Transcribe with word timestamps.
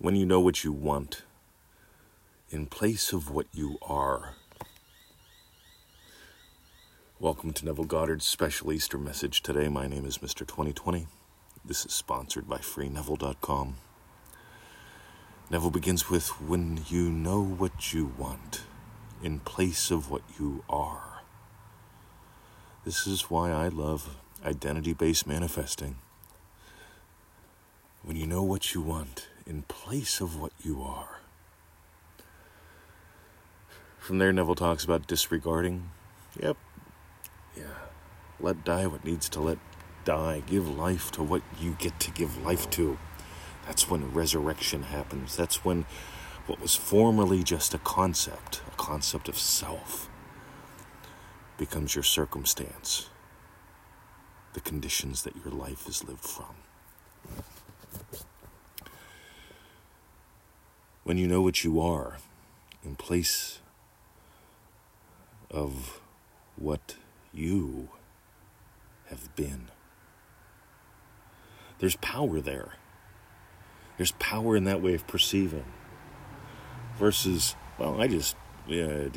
when 0.00 0.14
you 0.14 0.24
know 0.24 0.38
what 0.38 0.62
you 0.62 0.70
want 0.70 1.22
in 2.50 2.66
place 2.66 3.12
of 3.12 3.30
what 3.30 3.46
you 3.52 3.78
are. 3.82 4.36
Welcome 7.18 7.52
to 7.54 7.64
Neville 7.64 7.84
Goddard's 7.84 8.24
special 8.24 8.72
Easter 8.72 8.96
message 8.96 9.42
today. 9.42 9.66
My 9.66 9.88
name 9.88 10.04
is 10.04 10.18
Mr. 10.18 10.46
2020. 10.46 11.08
This 11.64 11.84
is 11.84 11.92
sponsored 11.92 12.48
by 12.48 12.58
FreeNeville.com. 12.58 13.74
Neville 15.50 15.70
begins 15.70 16.08
with 16.08 16.28
When 16.40 16.84
you 16.88 17.10
know 17.10 17.42
what 17.42 17.92
you 17.92 18.12
want 18.16 18.62
in 19.20 19.40
place 19.40 19.90
of 19.90 20.12
what 20.12 20.22
you 20.38 20.62
are. 20.70 21.22
This 22.84 23.04
is 23.08 23.22
why 23.22 23.50
I 23.50 23.66
love 23.66 24.14
identity 24.46 24.92
based 24.92 25.26
manifesting. 25.26 25.96
When 28.04 28.16
you 28.16 28.28
know 28.28 28.44
what 28.44 28.74
you 28.74 28.80
want 28.80 29.26
in 29.48 29.62
place 29.62 30.20
of 30.20 30.38
what 30.38 30.52
you 30.62 30.82
are. 30.82 31.20
From 33.98 34.18
there, 34.18 34.32
Neville 34.32 34.54
talks 34.54 34.84
about 34.84 35.06
disregarding. 35.06 35.90
Yep. 36.40 36.56
Yeah. 37.56 37.64
Let 38.38 38.64
die 38.64 38.86
what 38.86 39.04
needs 39.04 39.28
to 39.30 39.40
let 39.40 39.58
die. 40.04 40.42
Give 40.46 40.68
life 40.68 41.10
to 41.12 41.22
what 41.22 41.42
you 41.58 41.76
get 41.78 41.98
to 42.00 42.10
give 42.10 42.44
life 42.44 42.68
to. 42.70 42.98
That's 43.66 43.90
when 43.90 44.12
resurrection 44.12 44.84
happens. 44.84 45.34
That's 45.34 45.64
when 45.64 45.86
what 46.46 46.60
was 46.60 46.74
formerly 46.74 47.42
just 47.42 47.74
a 47.74 47.78
concept, 47.78 48.62
a 48.66 48.76
concept 48.76 49.28
of 49.28 49.38
self, 49.38 50.08
becomes 51.58 51.94
your 51.94 52.04
circumstance, 52.04 53.10
the 54.54 54.60
conditions 54.60 55.24
that 55.24 55.36
your 55.36 55.52
life 55.52 55.86
is 55.88 56.04
lived 56.04 56.24
from. 56.24 56.67
When 61.08 61.16
you 61.16 61.26
know 61.26 61.40
what 61.40 61.64
you 61.64 61.80
are 61.80 62.18
in 62.84 62.94
place 62.94 63.60
of 65.50 66.02
what 66.54 66.96
you 67.32 67.88
have 69.06 69.34
been. 69.34 69.68
There's 71.78 71.96
power 71.96 72.42
there. 72.42 72.74
There's 73.96 74.12
power 74.18 74.54
in 74.54 74.64
that 74.64 74.82
way 74.82 74.92
of 74.92 75.06
perceiving. 75.06 75.64
Versus, 76.98 77.56
well, 77.78 78.02
I 78.02 78.06
just, 78.06 78.36
yeah, 78.66 79.08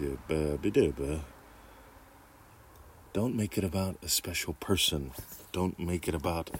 don't 3.11 3.35
make 3.35 3.57
it 3.57 3.65
about 3.65 3.97
a 4.01 4.07
special 4.07 4.53
person. 4.53 5.11
Don't 5.51 5.77
make 5.77 6.07
it 6.07 6.15
about 6.15 6.51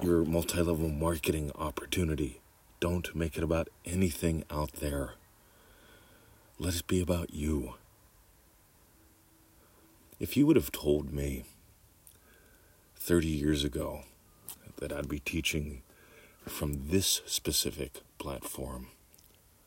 your 0.00 0.24
multi 0.24 0.62
level 0.62 0.88
marketing 0.88 1.52
opportunity. 1.54 2.41
Don't 2.82 3.14
make 3.14 3.38
it 3.38 3.44
about 3.44 3.68
anything 3.84 4.42
out 4.50 4.72
there. 4.80 5.14
Let 6.58 6.74
it 6.74 6.88
be 6.88 7.00
about 7.00 7.32
you. 7.32 7.74
If 10.18 10.36
you 10.36 10.48
would 10.48 10.56
have 10.56 10.72
told 10.72 11.12
me 11.12 11.44
30 12.96 13.28
years 13.28 13.62
ago 13.62 14.00
that 14.78 14.92
I'd 14.92 15.08
be 15.08 15.20
teaching 15.20 15.82
from 16.48 16.88
this 16.88 17.20
specific 17.24 18.00
platform, 18.18 18.88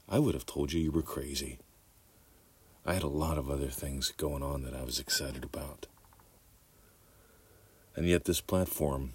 I 0.10 0.20
would 0.20 0.34
have 0.34 0.46
told 0.46 0.74
you 0.74 0.82
you 0.82 0.92
were 0.92 1.02
crazy. 1.02 1.60
I 2.86 2.96
had 2.96 3.04
a 3.04 3.08
lot 3.08 3.38
of 3.38 3.50
other 3.50 3.70
things 3.70 4.12
going 4.18 4.44
on 4.44 4.64
that 4.64 4.76
I 4.76 4.84
was 4.84 5.00
excited 5.00 5.46
about. 5.46 5.88
And 7.96 8.06
yet, 8.10 8.26
this 8.26 8.42
platform 8.42 9.14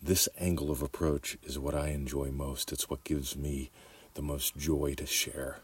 this 0.00 0.28
angle 0.38 0.70
of 0.70 0.82
approach 0.82 1.36
is 1.42 1.58
what 1.58 1.74
I 1.74 1.88
enjoy 1.88 2.30
most. 2.30 2.72
It's 2.72 2.88
what 2.88 3.04
gives 3.04 3.36
me 3.36 3.70
the 4.14 4.22
most 4.22 4.56
joy 4.56 4.94
to 4.96 5.06
share 5.06 5.58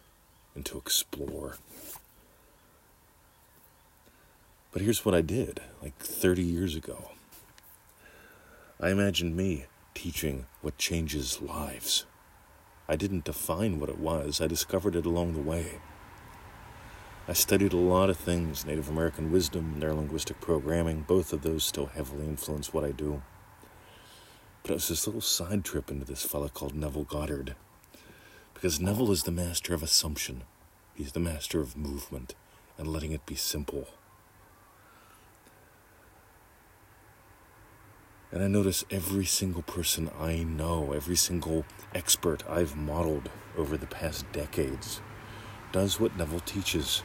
and 0.55 0.67
to 0.67 0.79
explore. 0.79 1.57
But 4.73 4.83
here's 4.83 5.05
what 5.05 5.15
I 5.15 5.21
did 5.21 5.61
like 5.81 5.97
30 5.99 6.43
years 6.43 6.75
ago. 6.75 7.12
I 8.81 8.91
imagined 8.91 9.37
me 9.37 9.67
teaching 9.94 10.47
what 10.62 10.78
changes 10.78 11.41
lives. 11.41 12.05
I 12.89 12.97
didn't 12.97 13.25
define 13.25 13.78
what 13.78 13.89
it 13.89 13.99
was, 13.99 14.41
I 14.41 14.49
discovered 14.49 14.97
it 14.97 15.06
along 15.06 15.34
the 15.34 15.41
way. 15.41 15.81
I 17.27 17.33
studied 17.33 17.73
a 17.73 17.77
lot 17.78 18.11
of 18.11 18.19
things 18.19 18.67
Native 18.67 18.91
American 18.91 19.31
wisdom, 19.31 19.77
neurolinguistic 19.78 20.41
programming, 20.41 21.03
both 21.06 21.33
of 21.33 21.43
those 21.43 21.65
still 21.65 21.87
heavily 21.87 22.27
influence 22.27 22.75
what 22.75 22.84
I 22.84 22.91
do. 22.91 23.23
But 24.64 24.70
it 24.70 24.75
was 24.76 24.88
this 24.88 25.06
little 25.06 25.20
side 25.20 25.62
trip 25.62 25.91
into 25.91 26.06
this 26.06 26.25
fella 26.25 26.48
called 26.48 26.75
Neville 26.75 27.04
Goddard. 27.04 27.54
Because 28.54 28.80
Neville 28.80 29.12
is 29.12 29.25
the 29.25 29.30
master 29.30 29.75
of 29.75 29.82
assumption, 29.82 30.44
he's 30.94 31.12
the 31.12 31.20
master 31.20 31.60
of 31.60 31.76
movement 31.76 32.34
and 32.78 32.88
letting 32.88 33.12
it 33.12 33.26
be 33.26 33.34
simple. 33.34 33.88
And 38.32 38.42
I 38.42 38.47
notice 38.47 38.86
every 38.91 39.26
single 39.26 39.60
person 39.60 40.10
I 40.19 40.44
know, 40.44 40.92
every 40.92 41.16
single 41.16 41.66
expert 41.94 42.42
I've 42.48 42.75
modeled 42.75 43.28
over 43.58 43.76
the 43.76 43.86
past 43.86 44.25
decades, 44.32 45.02
does 45.72 46.00
what 46.00 46.16
Neville 46.16 46.41
teaches. 46.41 47.02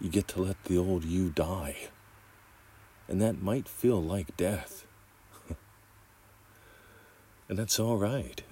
You 0.00 0.08
get 0.08 0.28
to 0.28 0.42
let 0.42 0.62
the 0.64 0.78
old 0.78 1.04
you 1.04 1.30
die. 1.30 1.76
And 3.08 3.20
that 3.20 3.42
might 3.42 3.68
feel 3.68 4.02
like 4.02 4.36
death. 4.36 4.86
and 7.48 7.58
that's 7.58 7.80
all 7.80 7.96
right. 7.96 8.42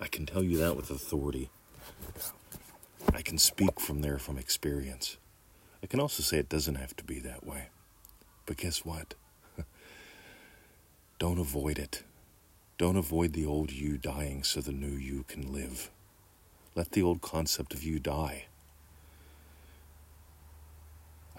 I 0.00 0.06
can 0.06 0.24
tell 0.24 0.42
you 0.42 0.56
that 0.58 0.76
with 0.76 0.90
authority. 0.90 1.50
I 3.12 3.22
can 3.22 3.38
speak 3.38 3.80
from 3.80 4.00
there 4.00 4.18
from 4.18 4.38
experience. 4.38 5.18
I 5.82 5.86
can 5.86 6.00
also 6.00 6.22
say 6.22 6.38
it 6.38 6.48
doesn't 6.48 6.76
have 6.76 6.96
to 6.96 7.04
be 7.04 7.18
that 7.20 7.46
way. 7.46 7.68
But 8.46 8.58
guess 8.58 8.84
what? 8.84 9.14
Don't 11.18 11.38
avoid 11.38 11.78
it. 11.78 12.02
Don't 12.78 12.96
avoid 12.96 13.34
the 13.34 13.44
old 13.44 13.72
you 13.72 13.98
dying 13.98 14.42
so 14.42 14.60
the 14.60 14.72
new 14.72 14.96
you 14.96 15.24
can 15.28 15.52
live. 15.52 15.90
Let 16.74 16.92
the 16.92 17.02
old 17.02 17.20
concept 17.20 17.74
of 17.74 17.82
you 17.82 17.98
die. 17.98 18.46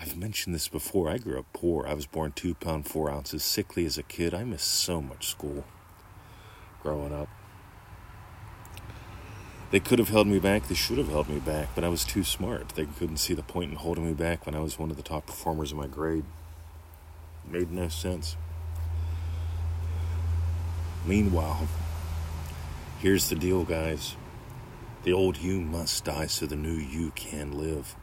I've 0.01 0.17
mentioned 0.17 0.55
this 0.55 0.67
before. 0.67 1.09
I 1.09 1.19
grew 1.19 1.37
up 1.37 1.45
poor. 1.53 1.85
I 1.85 1.93
was 1.93 2.07
born 2.07 2.31
two 2.31 2.55
pound 2.55 2.87
four 2.87 3.11
ounces, 3.11 3.43
sickly 3.43 3.85
as 3.85 3.99
a 3.99 4.03
kid. 4.03 4.33
I 4.33 4.43
missed 4.43 4.67
so 4.67 4.99
much 4.99 5.27
school 5.27 5.63
growing 6.81 7.13
up. 7.13 7.29
They 9.69 9.79
could 9.79 9.99
have 9.99 10.09
held 10.09 10.25
me 10.25 10.39
back. 10.39 10.67
They 10.67 10.73
should 10.73 10.97
have 10.97 11.09
held 11.09 11.29
me 11.29 11.37
back, 11.37 11.69
but 11.75 11.83
I 11.83 11.89
was 11.89 12.03
too 12.03 12.23
smart. 12.23 12.69
They 12.69 12.85
couldn't 12.85 13.17
see 13.17 13.35
the 13.35 13.43
point 13.43 13.69
in 13.69 13.77
holding 13.77 14.07
me 14.07 14.13
back 14.13 14.47
when 14.47 14.55
I 14.55 14.59
was 14.59 14.79
one 14.79 14.89
of 14.89 14.97
the 14.97 15.03
top 15.03 15.27
performers 15.27 15.71
in 15.71 15.77
my 15.77 15.87
grade. 15.87 16.25
It 17.45 17.51
made 17.51 17.71
no 17.71 17.87
sense. 17.87 18.35
Meanwhile, 21.05 21.67
here's 22.99 23.29
the 23.29 23.35
deal, 23.35 23.65
guys. 23.65 24.15
The 25.03 25.13
old 25.13 25.37
you 25.37 25.61
must 25.61 26.05
die 26.05 26.25
so 26.25 26.47
the 26.47 26.55
new 26.55 26.73
you 26.73 27.11
can 27.11 27.51
live. 27.51 27.95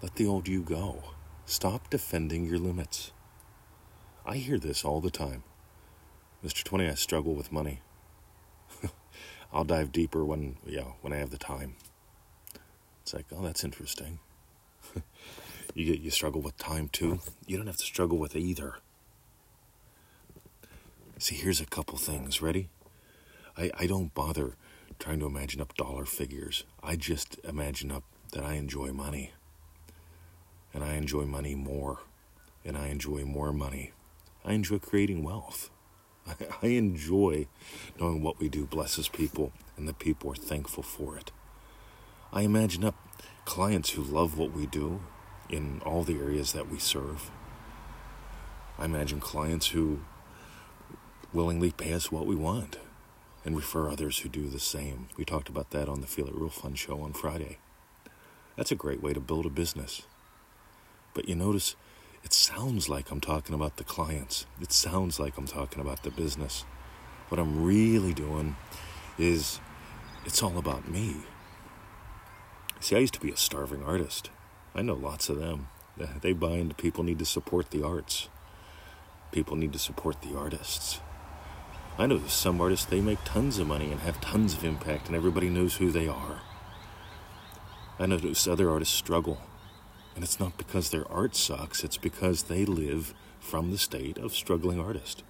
Let 0.00 0.14
the 0.14 0.26
old 0.26 0.46
you 0.46 0.62
go. 0.62 1.02
Stop 1.44 1.90
defending 1.90 2.44
your 2.44 2.58
limits. 2.58 3.10
I 4.24 4.36
hear 4.36 4.56
this 4.56 4.84
all 4.84 5.00
the 5.00 5.10
time. 5.10 5.42
Mr. 6.44 6.62
20, 6.62 6.88
I 6.88 6.94
struggle 6.94 7.34
with 7.34 7.50
money. 7.50 7.80
I'll 9.52 9.64
dive 9.64 9.90
deeper 9.90 10.24
when, 10.24 10.58
yeah, 10.64 10.92
when 11.00 11.12
I 11.12 11.16
have 11.16 11.30
the 11.30 11.38
time. 11.38 11.74
It's 13.02 13.12
like, 13.12 13.26
oh, 13.32 13.42
that's 13.42 13.64
interesting. 13.64 14.20
you 15.74 15.84
get 15.84 16.00
you 16.00 16.10
struggle 16.10 16.42
with 16.42 16.56
time 16.58 16.88
too. 16.90 17.18
You 17.46 17.56
don't 17.56 17.66
have 17.66 17.78
to 17.78 17.84
struggle 17.84 18.18
with 18.18 18.36
either. 18.36 18.76
See, 21.18 21.34
here's 21.34 21.60
a 21.60 21.66
couple 21.66 21.98
things. 21.98 22.40
Ready? 22.40 22.68
I, 23.56 23.72
I 23.76 23.86
don't 23.88 24.14
bother 24.14 24.54
trying 25.00 25.18
to 25.18 25.26
imagine 25.26 25.60
up 25.60 25.74
dollar 25.74 26.04
figures. 26.04 26.62
I 26.84 26.94
just 26.94 27.40
imagine 27.42 27.90
up 27.90 28.04
that 28.32 28.44
I 28.44 28.54
enjoy 28.54 28.92
money 28.92 29.32
and 30.72 30.84
I 30.84 30.94
enjoy 30.94 31.24
money 31.24 31.54
more, 31.54 32.00
and 32.64 32.76
I 32.76 32.88
enjoy 32.88 33.24
more 33.24 33.52
money. 33.52 33.92
I 34.44 34.52
enjoy 34.52 34.78
creating 34.78 35.22
wealth. 35.22 35.70
I 36.62 36.66
enjoy 36.66 37.46
knowing 37.98 38.22
what 38.22 38.38
we 38.38 38.48
do 38.48 38.66
blesses 38.66 39.08
people 39.08 39.52
and 39.76 39.88
the 39.88 39.94
people 39.94 40.30
are 40.32 40.36
thankful 40.36 40.82
for 40.82 41.16
it. 41.16 41.30
I 42.32 42.42
imagine 42.42 42.84
up 42.84 42.96
clients 43.44 43.90
who 43.90 44.02
love 44.02 44.36
what 44.36 44.52
we 44.52 44.66
do 44.66 45.00
in 45.48 45.80
all 45.84 46.02
the 46.02 46.18
areas 46.18 46.52
that 46.52 46.68
we 46.68 46.78
serve. 46.78 47.30
I 48.78 48.84
imagine 48.84 49.20
clients 49.20 49.68
who 49.68 50.00
willingly 51.32 51.70
pay 51.72 51.92
us 51.92 52.12
what 52.12 52.26
we 52.26 52.34
want 52.34 52.78
and 53.44 53.56
refer 53.56 53.90
others 53.90 54.18
who 54.18 54.28
do 54.28 54.48
the 54.48 54.60
same. 54.60 55.08
We 55.16 55.24
talked 55.24 55.48
about 55.48 55.70
that 55.70 55.88
on 55.88 56.00
the 56.00 56.06
Feel 56.06 56.28
It 56.28 56.34
Real 56.34 56.50
Fun 56.50 56.74
show 56.74 57.00
on 57.00 57.12
Friday. 57.12 57.58
That's 58.56 58.72
a 58.72 58.76
great 58.76 59.02
way 59.02 59.14
to 59.14 59.20
build 59.20 59.46
a 59.46 59.50
business. 59.50 60.02
But 61.18 61.28
you 61.28 61.34
notice 61.34 61.74
It 62.22 62.32
sounds 62.32 62.88
like 62.88 63.10
I'm 63.10 63.20
talking 63.20 63.52
about 63.52 63.76
the 63.76 63.82
clients. 63.82 64.46
It 64.60 64.70
sounds 64.70 65.18
like 65.18 65.36
I'm 65.36 65.48
talking 65.48 65.80
about 65.80 66.04
the 66.04 66.12
business. 66.12 66.64
What 67.28 67.40
I'm 67.40 67.64
really 67.64 68.14
doing 68.14 68.54
is 69.18 69.58
it's 70.24 70.44
all 70.44 70.56
about 70.58 70.88
me. 70.88 71.16
See, 72.78 72.94
I 72.94 73.00
used 73.00 73.14
to 73.14 73.20
be 73.20 73.32
a 73.32 73.36
starving 73.36 73.82
artist. 73.82 74.30
I 74.76 74.82
know 74.82 74.94
lots 74.94 75.28
of 75.28 75.40
them. 75.40 75.66
They 76.20 76.32
bind 76.34 76.76
people 76.76 77.02
need 77.02 77.18
to 77.18 77.24
support 77.24 77.72
the 77.72 77.84
arts. 77.84 78.28
People 79.32 79.56
need 79.56 79.72
to 79.72 79.80
support 79.80 80.22
the 80.22 80.38
artists. 80.38 81.00
I 81.98 82.06
know 82.06 82.24
some 82.28 82.60
artists, 82.60 82.86
they 82.86 83.00
make 83.00 83.24
tons 83.24 83.58
of 83.58 83.66
money 83.66 83.90
and 83.90 84.02
have 84.02 84.20
tons 84.20 84.54
of 84.54 84.62
impact, 84.62 85.08
and 85.08 85.16
everybody 85.16 85.48
knows 85.48 85.78
who 85.78 85.90
they 85.90 86.06
are. 86.06 86.42
I 87.98 88.06
know 88.06 88.20
other 88.46 88.70
artists 88.70 88.94
struggle. 88.94 89.47
And 90.18 90.24
it's 90.24 90.40
not 90.40 90.58
because 90.58 90.90
their 90.90 91.08
art 91.12 91.36
sucks, 91.36 91.84
it's 91.84 91.96
because 91.96 92.42
they 92.42 92.64
live 92.64 93.14
from 93.38 93.70
the 93.70 93.78
state 93.78 94.18
of 94.18 94.34
struggling 94.34 94.80
artist. 94.80 95.22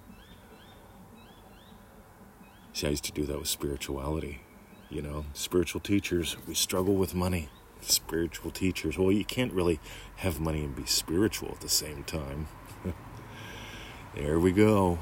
See, 2.73 2.87
I 2.87 2.89
used 2.89 3.03
to 3.03 3.11
do 3.11 3.27
that 3.27 3.37
with 3.37 3.47
spirituality. 3.47 4.41
You 4.89 5.03
know, 5.03 5.25
spiritual 5.33 5.79
teachers, 5.79 6.37
we 6.47 6.55
struggle 6.55 6.95
with 6.95 7.13
money. 7.13 7.49
Spiritual 7.81 8.49
teachers, 8.49 8.97
well, 8.97 9.11
you 9.11 9.25
can't 9.25 9.53
really 9.53 9.79
have 10.15 10.39
money 10.39 10.63
and 10.63 10.75
be 10.75 10.87
spiritual 10.87 11.49
at 11.49 11.61
the 11.61 11.69
same 11.69 12.03
time. 12.03 12.47
there 14.15 14.39
we 14.39 14.51
go. 14.51 14.97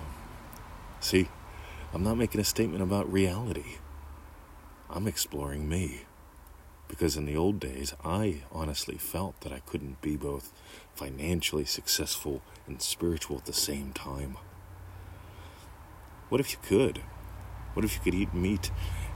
See, 0.99 1.29
I'm 1.93 2.03
not 2.03 2.17
making 2.17 2.41
a 2.41 2.43
statement 2.43 2.83
about 2.83 3.09
reality. 3.09 3.77
I'm 4.89 5.07
exploring 5.07 5.69
me. 5.69 6.06
Because 6.87 7.17
in 7.17 7.25
the 7.25 7.35
old 7.35 7.59
days, 7.59 7.93
I 8.03 8.43
honestly 8.51 8.97
felt 8.97 9.41
that 9.41 9.51
I 9.51 9.59
couldn't 9.59 10.01
be 10.01 10.15
both 10.15 10.51
financially 10.95 11.65
successful 11.65 12.41
and 12.65 12.81
spiritual 12.81 13.37
at 13.37 13.45
the 13.45 13.53
same 13.53 13.93
time. 13.93 14.37
What 16.29 16.41
if 16.41 16.51
you 16.51 16.57
could? 16.63 17.01
What 17.73 17.85
if 17.85 17.95
you 17.95 18.01
could 18.01 18.15
eat 18.15 18.33
meat 18.33 18.71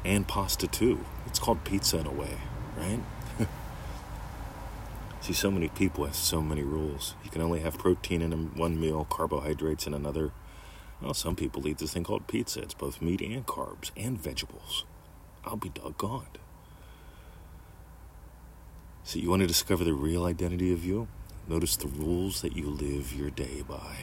and 0.06 0.28
pasta 0.28 0.68
too? 0.68 1.06
It's 1.26 1.40
called 1.40 1.64
pizza 1.64 1.98
in 2.00 2.08
a 2.08 2.12
way, 2.12 2.38
right? 2.78 3.00
See, 5.22 5.34
so 5.34 5.52
many 5.52 5.68
people 5.70 6.06
have 6.06 6.16
so 6.16 6.42
many 6.42 6.64
rules. 6.64 7.16
You 7.24 7.30
can 7.30 7.42
only 7.42 7.60
have 7.62 7.78
protein 7.78 8.22
in 8.22 8.56
one 8.56 8.80
meal, 8.80 9.06
carbohydrates 9.10 9.88
in 9.88 9.94
another. 9.94 10.32
Well, 11.02 11.14
some 11.14 11.36
people 11.36 11.68
eat 11.68 11.80
this 11.80 11.94
thing 11.94 12.04
called 12.04 12.28
pizza. 12.28 12.62
It's 12.62 12.74
both 12.74 13.02
meat 13.02 13.22
and 13.22 13.46
carbs 13.46 13.92
and 13.98 14.22
vegetables. 14.22 14.86
I'll 15.44 15.58
be 15.58 15.70
doggone. 15.70 16.28
So, 19.04 19.20
you 19.20 19.30
want 19.30 19.42
to 19.42 19.48
discover 19.48 19.84
the 19.84 19.94
real 19.94 20.26
identity 20.26 20.72
of 20.72 20.86
you? 20.86 21.08
Notice 21.48 21.76
the 21.76 21.88
rules 21.88 22.42
that 22.42 22.56
you 22.56 22.70
live 22.70 23.14
your 23.14 23.30
day 23.30 23.64
by. 23.68 23.98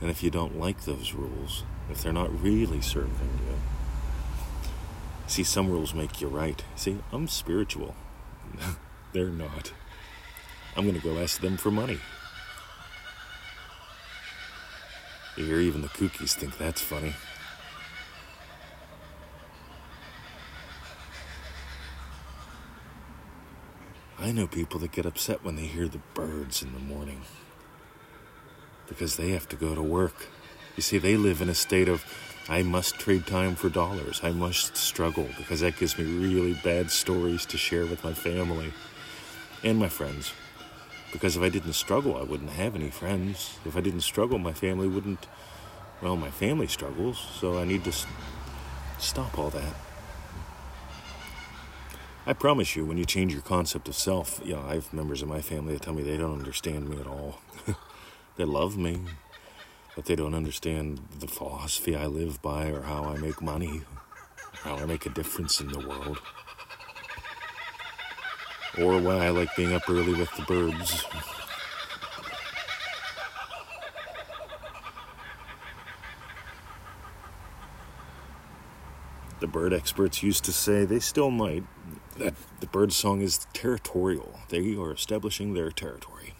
And 0.00 0.10
if 0.10 0.22
you 0.22 0.30
don't 0.30 0.58
like 0.58 0.84
those 0.84 1.14
rules, 1.14 1.64
if 1.90 2.02
they're 2.02 2.12
not 2.12 2.42
really 2.42 2.80
serving 2.80 3.40
you, 3.46 3.56
see, 5.26 5.42
some 5.42 5.68
rules 5.70 5.94
make 5.94 6.20
you 6.20 6.28
right. 6.28 6.62
See, 6.76 6.98
I'm 7.10 7.28
spiritual. 7.28 7.96
they're 9.12 9.30
not. 9.30 9.72
I'm 10.76 10.84
going 10.84 11.00
to 11.00 11.04
go 11.04 11.18
ask 11.18 11.40
them 11.40 11.56
for 11.56 11.70
money. 11.70 11.98
You 15.36 15.44
hear 15.46 15.60
even 15.60 15.82
the 15.82 15.88
kookies 15.88 16.34
think 16.34 16.58
that's 16.58 16.80
funny. 16.80 17.14
I 24.28 24.32
know 24.32 24.46
people 24.46 24.78
that 24.80 24.92
get 24.92 25.06
upset 25.06 25.42
when 25.42 25.56
they 25.56 25.64
hear 25.64 25.88
the 25.88 26.02
birds 26.12 26.62
in 26.62 26.74
the 26.74 26.78
morning 26.78 27.22
because 28.86 29.16
they 29.16 29.30
have 29.30 29.48
to 29.48 29.56
go 29.56 29.74
to 29.74 29.80
work. 29.80 30.26
You 30.76 30.82
see, 30.82 30.98
they 30.98 31.16
live 31.16 31.40
in 31.40 31.48
a 31.48 31.54
state 31.54 31.88
of, 31.88 32.04
I 32.46 32.62
must 32.62 32.98
trade 32.98 33.26
time 33.26 33.54
for 33.54 33.70
dollars. 33.70 34.20
I 34.22 34.32
must 34.32 34.76
struggle 34.76 35.28
because 35.38 35.60
that 35.60 35.78
gives 35.78 35.96
me 35.96 36.04
really 36.04 36.52
bad 36.62 36.90
stories 36.90 37.46
to 37.46 37.56
share 37.56 37.86
with 37.86 38.04
my 38.04 38.12
family 38.12 38.74
and 39.64 39.78
my 39.78 39.88
friends. 39.88 40.34
Because 41.10 41.34
if 41.34 41.42
I 41.42 41.48
didn't 41.48 41.72
struggle, 41.72 42.14
I 42.14 42.22
wouldn't 42.22 42.50
have 42.50 42.74
any 42.74 42.90
friends. 42.90 43.56
If 43.64 43.78
I 43.78 43.80
didn't 43.80 44.02
struggle, 44.02 44.38
my 44.38 44.52
family 44.52 44.88
wouldn't. 44.88 45.26
Well, 46.02 46.16
my 46.16 46.30
family 46.30 46.66
struggles, 46.66 47.18
so 47.40 47.58
I 47.58 47.64
need 47.64 47.82
to 47.84 47.92
stop 48.98 49.38
all 49.38 49.48
that. 49.48 49.87
I 52.28 52.34
promise 52.34 52.76
you, 52.76 52.84
when 52.84 52.98
you 52.98 53.06
change 53.06 53.32
your 53.32 53.40
concept 53.40 53.88
of 53.88 53.94
self, 53.94 54.38
yeah, 54.44 54.60
I 54.60 54.74
have 54.74 54.92
members 54.92 55.22
of 55.22 55.28
my 55.28 55.40
family 55.40 55.72
that 55.72 55.80
tell 55.80 55.94
me 55.94 56.02
they 56.02 56.18
don't 56.18 56.38
understand 56.38 56.86
me 56.86 57.00
at 57.00 57.06
all. 57.06 57.40
they 58.36 58.44
love 58.44 58.76
me, 58.76 59.00
but 59.96 60.04
they 60.04 60.14
don't 60.14 60.34
understand 60.34 61.00
the 61.20 61.26
philosophy 61.26 61.96
I 61.96 62.04
live 62.04 62.42
by 62.42 62.66
or 62.66 62.82
how 62.82 63.04
I 63.04 63.16
make 63.16 63.40
money, 63.40 63.80
how 64.52 64.76
I 64.76 64.84
make 64.84 65.06
a 65.06 65.08
difference 65.08 65.62
in 65.62 65.68
the 65.68 65.78
world 65.78 66.20
or 68.76 69.00
why 69.00 69.24
I 69.24 69.30
like 69.30 69.56
being 69.56 69.72
up 69.72 69.88
early 69.88 70.12
with 70.12 70.30
the 70.36 70.42
birds. 70.42 71.06
The 79.40 79.46
bird 79.46 79.72
experts 79.72 80.22
used 80.22 80.44
to 80.44 80.52
say, 80.52 80.84
they 80.84 80.98
still 80.98 81.30
might, 81.30 81.64
that 82.18 82.34
the 82.60 82.66
bird 82.66 82.92
song 82.92 83.22
is 83.22 83.46
territorial. 83.52 84.38
They 84.48 84.76
are 84.76 84.92
establishing 84.92 85.54
their 85.54 85.70
territory. 85.70 86.34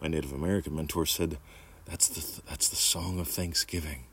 My 0.00 0.08
Native 0.08 0.32
American 0.32 0.76
mentor 0.76 1.06
said, 1.06 1.38
that's 1.84 2.08
the, 2.08 2.42
that's 2.48 2.68
the 2.68 2.76
song 2.76 3.18
of 3.18 3.28
Thanksgiving. 3.28 4.04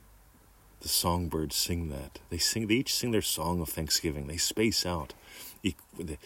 The 0.81 0.89
songbirds 0.89 1.55
sing 1.55 1.89
that. 1.89 2.19
They 2.29 2.37
sing. 2.37 2.67
They 2.67 2.75
each 2.75 2.93
sing 2.93 3.11
their 3.11 3.21
song 3.21 3.61
of 3.61 3.69
Thanksgiving. 3.69 4.27
They 4.27 4.37
space 4.37 4.85
out 4.85 5.13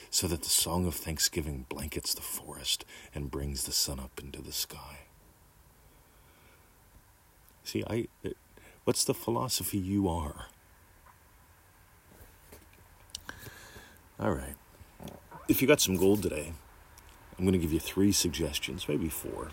so 0.10 0.28
that 0.28 0.44
the 0.44 0.50
song 0.50 0.86
of 0.86 0.96
thanksgiving 0.96 1.66
blankets 1.70 2.14
the 2.14 2.22
forest 2.22 2.86
and 3.14 3.32
brings 3.32 3.64
the 3.64 3.72
sun 3.72 4.00
up 4.00 4.20
into 4.22 4.42
the 4.42 4.52
sky. 4.52 5.00
See, 7.64 7.84
I, 7.90 8.08
what's 8.84 9.04
the 9.04 9.14
philosophy 9.14 9.78
you 9.78 10.08
are? 10.10 10.48
All 14.22 14.34
right. 14.34 14.56
If 15.48 15.64
you 15.64 15.68
got 15.68 15.82
some 15.82 15.98
gold 15.98 16.22
today, 16.22 16.54
I'm 17.40 17.44
going 17.44 17.54
to 17.54 17.58
give 17.58 17.74
you 17.74 17.80
three 17.80 18.12
suggestions, 18.12 18.88
maybe 18.88 19.10
four. 19.10 19.50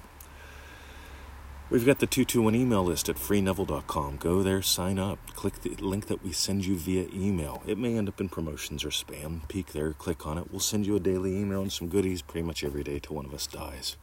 We've 1.71 1.87
got 1.87 2.01
the 2.01 2.07
221 2.07 2.55
email 2.55 2.85
list 2.85 3.09
at 3.09 3.17
freeneville.com. 3.17 4.19
Go 4.19 4.43
there, 4.43 4.61
sign 4.61 4.99
up, 4.99 5.19
click 5.35 5.63
the 5.63 5.71
link 5.77 6.07
that 6.09 6.23
we 6.23 6.33
send 6.33 6.67
you 6.67 6.77
via 6.77 7.09
email. 7.15 7.63
It 7.67 7.79
may 7.79 7.97
end 7.97 8.09
up 8.09 8.21
in 8.21 8.29
promotions 8.29 8.85
or 8.85 8.91
spam. 8.91 9.49
Peek 9.49 9.73
there, 9.73 9.95
click 9.95 10.27
on 10.27 10.37
it. 10.37 10.51
We'll 10.51 10.61
send 10.61 10.87
you 10.87 10.97
a 10.97 11.01
daily 11.01 11.35
email 11.35 11.63
and 11.63 11.73
some 11.73 11.89
goodies 11.89 12.21
pretty 12.21 12.47
much 12.47 12.63
every 12.63 12.83
day 12.83 12.99
till 12.99 13.17
one 13.17 13.25
of 13.25 13.33
us 13.33 13.47
dies. 13.47 13.97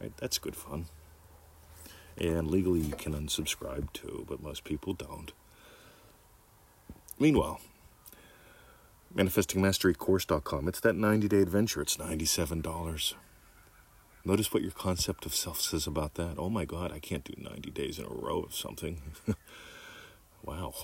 Right? 0.00 0.16
That's 0.18 0.38
good 0.38 0.54
fun. 0.54 0.86
And 2.16 2.48
legally, 2.48 2.80
you 2.80 2.94
can 2.94 3.12
unsubscribe 3.12 3.92
too, 3.92 4.24
but 4.28 4.40
most 4.40 4.62
people 4.62 4.92
don't. 4.92 5.32
Meanwhile, 7.18 7.60
manifestingmasterycourse.com. 9.14 10.68
It's 10.68 10.80
that 10.80 10.94
90 10.94 11.28
day 11.28 11.40
adventure. 11.40 11.82
It's 11.82 11.96
$97. 11.96 13.14
Notice 14.24 14.52
what 14.52 14.62
your 14.62 14.72
concept 14.72 15.24
of 15.24 15.34
self 15.34 15.60
says 15.60 15.86
about 15.86 16.14
that. 16.14 16.34
Oh 16.36 16.50
my 16.50 16.64
God, 16.64 16.92
I 16.92 16.98
can't 16.98 17.24
do 17.24 17.34
90 17.36 17.70
days 17.70 17.98
in 17.98 18.04
a 18.04 18.08
row 18.08 18.40
of 18.42 18.54
something. 18.54 19.00
wow. 20.42 20.74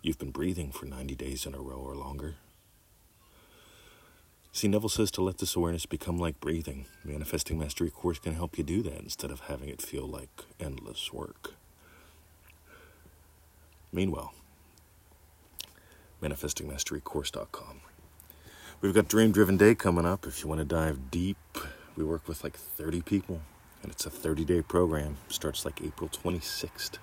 You've 0.00 0.18
been 0.18 0.30
breathing 0.30 0.72
for 0.72 0.86
90 0.86 1.14
days 1.14 1.44
in 1.44 1.54
a 1.54 1.60
row 1.60 1.76
or 1.76 1.94
longer. 1.94 2.36
See, 4.54 4.68
Neville 4.68 4.88
says 4.88 5.10
to 5.12 5.22
let 5.22 5.38
this 5.38 5.56
awareness 5.56 5.86
become 5.86 6.18
like 6.18 6.40
breathing. 6.40 6.86
Manifesting 7.04 7.58
Mastery 7.58 7.90
Course 7.90 8.18
can 8.18 8.34
help 8.34 8.58
you 8.58 8.64
do 8.64 8.82
that 8.82 9.00
instead 9.00 9.30
of 9.30 9.40
having 9.40 9.68
it 9.68 9.80
feel 9.80 10.06
like 10.06 10.28
endless 10.60 11.12
work. 11.12 11.54
Meanwhile, 13.92 14.34
manifestingmasterycourse.com. 16.22 17.80
We've 18.80 18.94
got 18.94 19.08
Dream 19.08 19.32
Driven 19.32 19.56
Day 19.56 19.74
coming 19.74 20.06
up 20.06 20.26
if 20.26 20.42
you 20.42 20.48
want 20.48 20.60
to 20.60 20.64
dive 20.64 21.10
deep 21.10 21.36
we 21.96 22.04
work 22.04 22.26
with 22.26 22.42
like 22.42 22.56
30 22.56 23.02
people, 23.02 23.40
and 23.82 23.92
it's 23.92 24.06
a 24.06 24.10
30 24.10 24.44
day 24.44 24.62
program. 24.62 25.18
Starts 25.28 25.64
like 25.64 25.82
April 25.82 26.08
26th. 26.08 26.98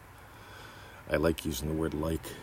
I 1.10 1.18
like 1.18 1.46
using 1.46 1.68
the 1.70 1.76
word 1.76 1.94
like 1.94 2.34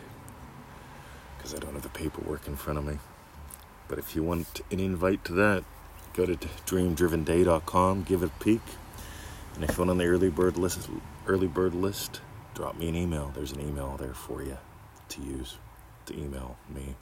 because 1.36 1.54
I 1.54 1.58
don't 1.58 1.74
have 1.74 1.82
the 1.82 1.88
paperwork 1.88 2.46
in 2.46 2.56
front 2.56 2.78
of 2.78 2.84
me. 2.84 2.98
But 3.88 3.98
if 3.98 4.16
you 4.16 4.22
want 4.22 4.60
an 4.70 4.80
invite 4.80 5.24
to 5.26 5.32
that, 5.34 5.64
go 6.12 6.26
to 6.26 6.36
dreamdrivenday.com, 6.36 8.02
give 8.04 8.22
it 8.22 8.26
a 8.26 8.44
peek. 8.44 8.62
And 9.54 9.64
if 9.64 9.72
you 9.72 9.78
want 9.78 9.90
on 9.90 9.98
the 9.98 10.06
early 10.06 10.28
bird 10.28 10.56
list, 10.56 10.88
early 11.26 11.46
bird 11.46 11.74
list, 11.74 12.20
drop 12.54 12.76
me 12.76 12.88
an 12.88 12.96
email. 12.96 13.32
There's 13.34 13.52
an 13.52 13.60
email 13.60 13.96
there 13.98 14.14
for 14.14 14.42
you 14.42 14.58
to 15.08 15.20
use 15.22 15.56
to 16.06 16.18
email 16.18 16.56
me. 16.72 16.96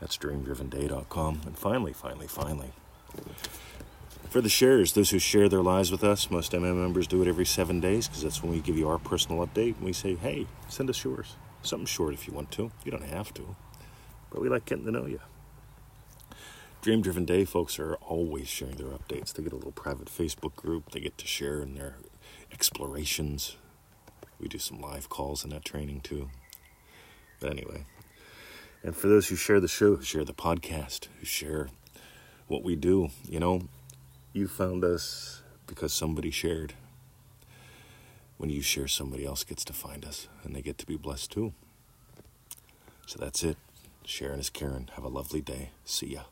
That's 0.00 0.16
dreamdrivenday.com. 0.16 1.42
And 1.46 1.56
finally, 1.56 1.92
finally, 1.92 2.26
finally, 2.26 2.72
For 4.28 4.40
the 4.40 4.48
sharers, 4.48 4.94
those 4.94 5.10
who 5.10 5.18
share 5.18 5.48
their 5.48 5.62
lives 5.62 5.90
with 5.90 6.02
us, 6.02 6.30
most 6.30 6.52
MM 6.52 6.76
members 6.76 7.06
do 7.06 7.20
it 7.22 7.28
every 7.28 7.44
seven 7.44 7.80
days 7.80 8.08
because 8.08 8.22
that's 8.22 8.42
when 8.42 8.50
we 8.50 8.60
give 8.60 8.76
you 8.78 8.88
our 8.88 8.98
personal 8.98 9.46
update 9.46 9.76
and 9.76 9.84
we 9.84 9.92
say, 9.92 10.14
hey, 10.14 10.46
send 10.68 10.88
us 10.88 11.04
yours. 11.04 11.36
Something 11.62 11.86
short 11.86 12.14
if 12.14 12.26
you 12.26 12.32
want 12.32 12.50
to. 12.52 12.70
You 12.84 12.90
don't 12.90 13.04
have 13.04 13.32
to. 13.34 13.54
But 14.30 14.40
we 14.40 14.48
like 14.48 14.64
getting 14.64 14.86
to 14.86 14.90
know 14.90 15.06
you. 15.06 15.20
Dream 16.80 17.00
Driven 17.00 17.24
Day 17.24 17.44
folks 17.44 17.78
are 17.78 17.94
always 17.96 18.48
sharing 18.48 18.76
their 18.76 18.88
updates. 18.88 19.32
They 19.32 19.42
get 19.44 19.52
a 19.52 19.56
little 19.56 19.70
private 19.70 20.06
Facebook 20.08 20.56
group. 20.56 20.90
They 20.90 20.98
get 21.00 21.16
to 21.18 21.26
share 21.28 21.60
in 21.62 21.74
their 21.76 21.96
explorations. 22.50 23.56
We 24.40 24.48
do 24.48 24.58
some 24.58 24.80
live 24.80 25.08
calls 25.08 25.44
in 25.44 25.50
that 25.50 25.64
training 25.64 26.00
too. 26.00 26.30
But 27.38 27.50
anyway, 27.52 27.84
and 28.82 28.96
for 28.96 29.08
those 29.08 29.28
who 29.28 29.36
share 29.36 29.60
the 29.60 29.68
show, 29.68 29.96
who 29.96 30.02
share 30.02 30.24
the 30.24 30.34
podcast, 30.34 31.08
who 31.20 31.26
share 31.26 31.68
what 32.48 32.62
we 32.62 32.76
do, 32.76 33.10
you 33.28 33.38
know, 33.38 33.62
you 34.32 34.48
found 34.48 34.84
us 34.84 35.42
because 35.66 35.92
somebody 35.92 36.30
shared. 36.30 36.74
When 38.38 38.50
you 38.50 38.60
share, 38.60 38.88
somebody 38.88 39.24
else 39.24 39.44
gets 39.44 39.64
to 39.66 39.72
find 39.72 40.04
us 40.04 40.26
and 40.42 40.54
they 40.54 40.62
get 40.62 40.78
to 40.78 40.86
be 40.86 40.96
blessed 40.96 41.30
too. 41.30 41.52
So 43.06 43.18
that's 43.20 43.44
it. 43.44 43.56
Sharon 44.04 44.40
is 44.40 44.50
Karen. 44.50 44.90
Have 44.94 45.04
a 45.04 45.08
lovely 45.08 45.40
day. 45.40 45.70
See 45.84 46.14
ya. 46.14 46.22